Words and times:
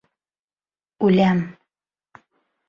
Үләм... 1.09 1.43